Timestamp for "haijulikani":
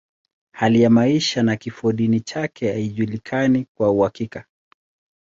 2.71-3.67